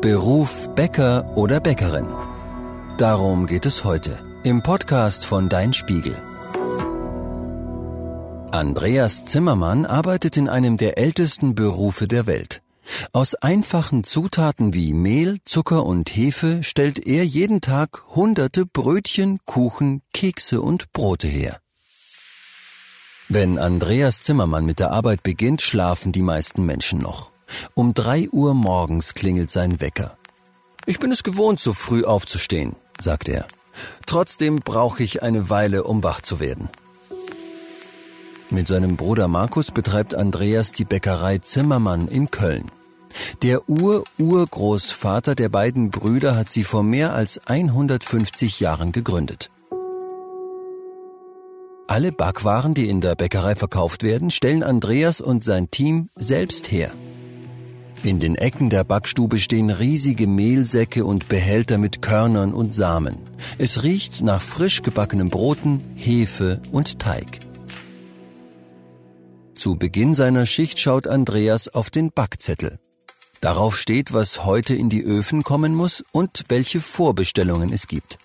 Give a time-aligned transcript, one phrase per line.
[0.00, 2.06] Beruf Bäcker oder Bäckerin.
[2.98, 6.14] Darum geht es heute im Podcast von Dein Spiegel.
[8.52, 12.62] Andreas Zimmermann arbeitet in einem der ältesten Berufe der Welt.
[13.12, 20.02] Aus einfachen Zutaten wie Mehl, Zucker und Hefe stellt er jeden Tag hunderte Brötchen, Kuchen,
[20.14, 21.58] Kekse und Brote her.
[23.28, 27.32] Wenn Andreas Zimmermann mit der Arbeit beginnt, schlafen die meisten Menschen noch.
[27.74, 30.16] Um drei Uhr morgens klingelt sein Wecker.
[30.86, 33.46] Ich bin es gewohnt, so früh aufzustehen, sagt er.
[34.06, 36.68] Trotzdem brauche ich eine Weile, um wach zu werden.
[38.50, 42.70] Mit seinem Bruder Markus betreibt Andreas die Bäckerei Zimmermann in Köln.
[43.42, 49.50] Der Ur-Urgroßvater der beiden Brüder hat sie vor mehr als 150 Jahren gegründet.
[51.86, 56.90] Alle Backwaren, die in der Bäckerei verkauft werden, stellen Andreas und sein Team selbst her.
[58.04, 63.16] In den Ecken der Backstube stehen riesige Mehlsäcke und Behälter mit Körnern und Samen.
[63.58, 67.40] Es riecht nach frisch gebackenen Broten, Hefe und Teig.
[69.54, 72.78] Zu Beginn seiner Schicht schaut Andreas auf den Backzettel.
[73.40, 78.18] Darauf steht, was heute in die Öfen kommen muss und welche Vorbestellungen es gibt.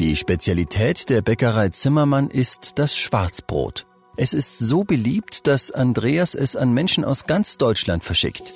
[0.00, 3.86] Die Spezialität der Bäckerei Zimmermann ist das Schwarzbrot.
[4.16, 8.52] Es ist so beliebt, dass Andreas es an Menschen aus ganz Deutschland verschickt.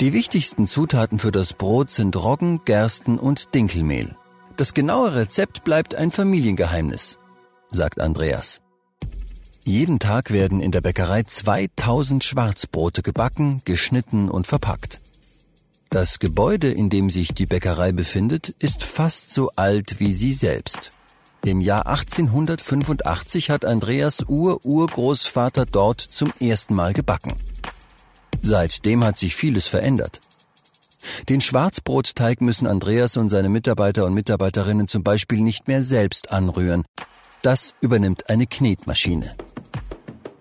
[0.00, 4.14] Die wichtigsten Zutaten für das Brot sind Roggen, Gersten und Dinkelmehl.
[4.56, 7.18] Das genaue Rezept bleibt ein Familiengeheimnis,
[7.70, 8.62] sagt Andreas.
[9.64, 15.00] Jeden Tag werden in der Bäckerei 2000 Schwarzbrote gebacken, geschnitten und verpackt.
[15.90, 20.92] Das Gebäude, in dem sich die Bäckerei befindet, ist fast so alt wie sie selbst.
[21.44, 27.34] Im Jahr 1885 hat Andreas Ur-Urgroßvater dort zum ersten Mal gebacken.
[28.42, 30.20] Seitdem hat sich vieles verändert.
[31.28, 36.84] Den Schwarzbrotteig müssen Andreas und seine Mitarbeiter und Mitarbeiterinnen zum Beispiel nicht mehr selbst anrühren.
[37.42, 39.34] Das übernimmt eine Knetmaschine.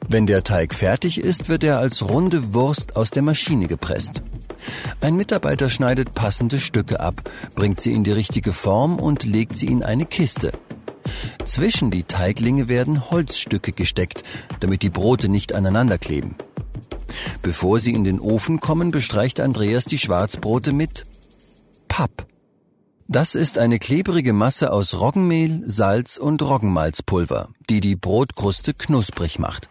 [0.09, 4.21] Wenn der Teig fertig ist, wird er als runde Wurst aus der Maschine gepresst.
[5.01, 9.67] Ein Mitarbeiter schneidet passende Stücke ab, bringt sie in die richtige Form und legt sie
[9.67, 10.51] in eine Kiste.
[11.45, 14.23] Zwischen die Teiglinge werden Holzstücke gesteckt,
[14.59, 16.35] damit die Brote nicht aneinander kleben.
[17.47, 21.05] Bevor sie in den Ofen kommen, bestreicht Andreas die Schwarzbrote mit
[21.87, 22.27] Papp.
[23.07, 29.69] Das ist eine klebrige Masse aus Roggenmehl, Salz und Roggenmalzpulver, die die Brotkruste knusprig macht.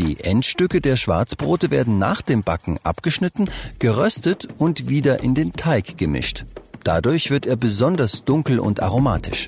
[0.00, 3.48] Die Endstücke der Schwarzbrote werden nach dem Backen abgeschnitten,
[3.78, 6.46] geröstet und wieder in den Teig gemischt.
[6.82, 9.46] Dadurch wird er besonders dunkel und aromatisch.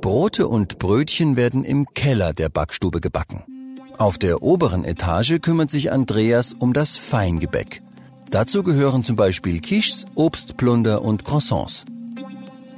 [0.00, 3.44] Brote und Brötchen werden im Keller der Backstube gebacken.
[3.98, 7.82] Auf der oberen Etage kümmert sich Andreas um das Feingebäck.
[8.30, 11.84] Dazu gehören zum Beispiel Quiches, Obstplunder und Croissants.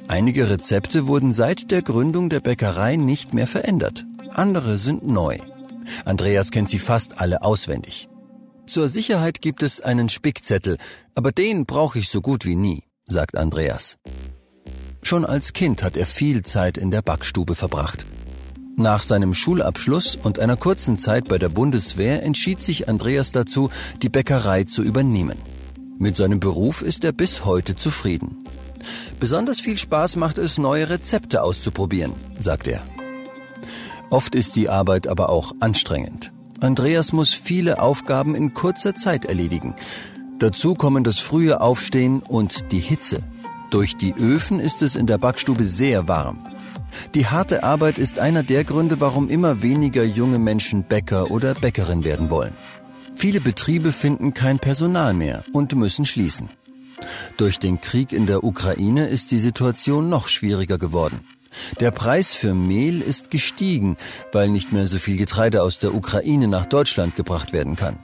[0.06, 4.06] Einige Rezepte wurden seit der Gründung der Bäckerei nicht mehr verändert.
[4.34, 5.38] Andere sind neu.
[6.04, 8.08] Andreas kennt sie fast alle auswendig.
[8.66, 10.76] Zur Sicherheit gibt es einen Spickzettel,
[11.16, 13.98] aber den brauche ich so gut wie nie, sagt Andreas.
[15.02, 18.06] Schon als Kind hat er viel Zeit in der Backstube verbracht.
[18.78, 23.70] Nach seinem Schulabschluss und einer kurzen Zeit bei der Bundeswehr entschied sich Andreas dazu,
[24.02, 25.36] die Bäckerei zu übernehmen.
[25.98, 28.44] Mit seinem Beruf ist er bis heute zufrieden.
[29.18, 32.82] Besonders viel Spaß macht es, neue Rezepte auszuprobieren, sagt er.
[34.10, 36.30] Oft ist die Arbeit aber auch anstrengend.
[36.60, 39.74] Andreas muss viele Aufgaben in kurzer Zeit erledigen.
[40.38, 43.24] Dazu kommen das frühe Aufstehen und die Hitze.
[43.70, 46.38] Durch die Öfen ist es in der Backstube sehr warm.
[47.14, 52.04] Die harte Arbeit ist einer der Gründe, warum immer weniger junge Menschen Bäcker oder Bäckerin
[52.04, 52.54] werden wollen.
[53.14, 56.50] Viele Betriebe finden kein Personal mehr und müssen schließen.
[57.36, 61.20] Durch den Krieg in der Ukraine ist die Situation noch schwieriger geworden.
[61.80, 63.96] Der Preis für Mehl ist gestiegen,
[64.32, 67.98] weil nicht mehr so viel Getreide aus der Ukraine nach Deutschland gebracht werden kann.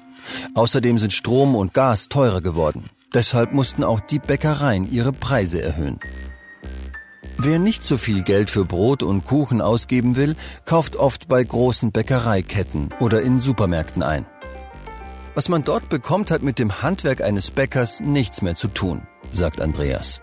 [0.54, 2.90] Außerdem sind Strom und Gas teurer geworden.
[3.12, 6.00] Deshalb mussten auch die Bäckereien ihre Preise erhöhen.
[7.36, 11.90] Wer nicht so viel Geld für Brot und Kuchen ausgeben will, kauft oft bei großen
[11.90, 14.26] Bäckereiketten oder in Supermärkten ein.
[15.34, 19.02] Was man dort bekommt, hat mit dem Handwerk eines Bäckers nichts mehr zu tun,
[19.32, 20.22] sagt Andreas.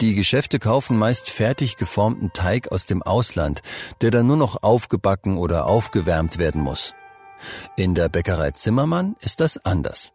[0.00, 3.62] Die Geschäfte kaufen meist fertig geformten Teig aus dem Ausland,
[4.00, 6.94] der dann nur noch aufgebacken oder aufgewärmt werden muss.
[7.76, 10.12] In der Bäckerei Zimmermann ist das anders.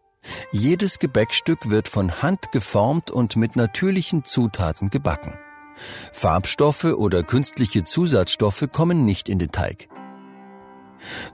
[0.51, 5.33] Jedes Gebäckstück wird von Hand geformt und mit natürlichen Zutaten gebacken.
[6.11, 9.89] Farbstoffe oder künstliche Zusatzstoffe kommen nicht in den Teig.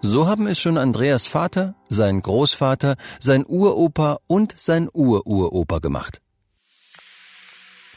[0.02, 6.22] So haben es schon Andreas Vater, sein Großvater, sein Uropa und sein Ururopa gemacht.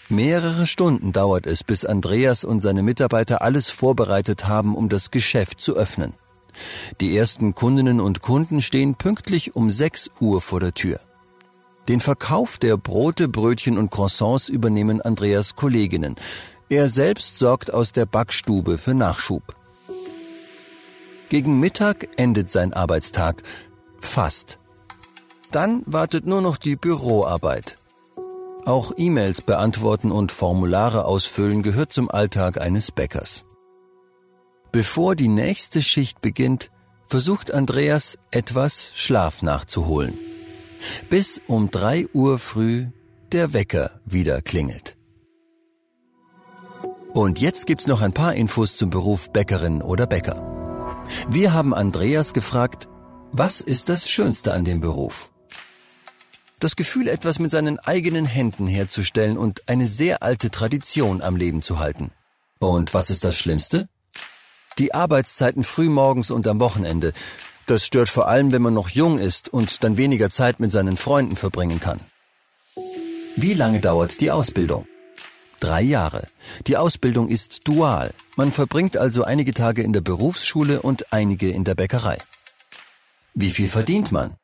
[0.09, 5.61] Mehrere Stunden dauert es, bis Andreas und seine Mitarbeiter alles vorbereitet haben, um das Geschäft
[5.62, 6.12] zu öffnen.
[7.00, 11.00] Die ersten Kundinnen und Kunden stehen pünktlich um 6 Uhr vor der Tür.
[11.88, 16.16] Den Verkauf der Brote, Brötchen und Croissants übernehmen Andreas Kolleginnen.
[16.69, 19.56] Er selbst sorgt aus der Backstube für Nachschub.
[21.28, 23.43] Gegen Mittag endet sein Arbeitstag.
[24.00, 24.58] Fast.
[25.50, 27.78] Dann wartet nur noch die Büroarbeit.
[28.64, 33.44] Auch E-Mails beantworten und Formulare ausfüllen gehört zum Alltag eines Bäckers.
[34.73, 36.71] Bevor die nächste Schicht beginnt,
[37.07, 40.15] versucht Andreas etwas Schlaf nachzuholen.
[41.11, 42.87] Bis um drei Uhr früh
[43.33, 44.97] der Wecker wieder klingelt.
[47.13, 51.05] Und jetzt gibt's noch ein paar Infos zum Beruf Bäckerin oder Bäcker.
[51.29, 52.89] Wir haben Andreas gefragt,
[53.31, 55.31] was ist das Schönste an dem Beruf?
[56.61, 61.61] Das Gefühl, etwas mit seinen eigenen Händen herzustellen und eine sehr alte Tradition am Leben
[61.61, 62.11] zu halten.
[62.59, 63.89] Und was ist das Schlimmste?
[64.79, 67.13] Die Arbeitszeiten früh morgens und am Wochenende.
[67.67, 70.97] Das stört vor allem, wenn man noch jung ist und dann weniger Zeit mit seinen
[70.97, 72.01] Freunden verbringen kann.
[73.37, 74.87] Wie lange dauert die Ausbildung?
[75.61, 76.27] Drei Jahre.
[76.67, 78.13] Die Ausbildung ist dual.
[78.37, 82.19] Man verbringt also einige Tage in der Berufsschule und einige in der Bäckerei.
[83.35, 84.35] Wie viel verdient man?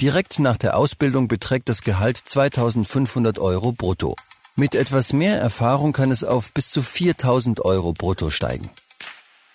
[0.00, 4.16] Direkt nach der Ausbildung beträgt das Gehalt 2500 Euro brutto.
[4.56, 8.70] Mit etwas mehr Erfahrung kann es auf bis zu 4000 Euro brutto steigen.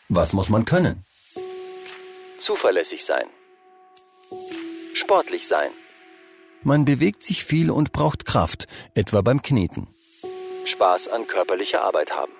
[0.09, 1.05] Was muss man können?
[2.39, 3.25] Zuverlässig sein.
[4.93, 5.69] Sportlich sein.
[6.63, 9.87] Man bewegt sich viel und braucht Kraft, etwa beim Kneten.
[10.65, 12.33] Spaß an körperlicher Arbeit haben.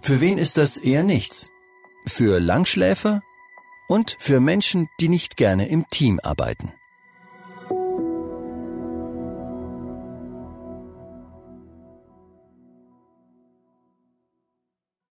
[0.00, 1.50] Für wen ist das eher nichts?
[2.06, 3.22] Für Langschläfer
[3.88, 6.72] und für Menschen, die nicht gerne im Team arbeiten.